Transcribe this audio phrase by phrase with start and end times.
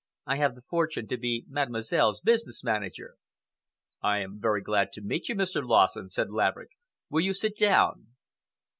[0.25, 3.17] I have the fortune to be Mademoiselle's business manager.
[4.01, 5.63] "I am very glad to meet you, Mr.
[5.63, 6.71] Lassen," said Laverick.
[7.11, 8.07] "Will you sit down?"